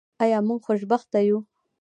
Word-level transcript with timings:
آیا 0.23 0.39
موږ 0.47 0.59
خوشبخته 0.65 1.19
یو؟ 1.27 1.37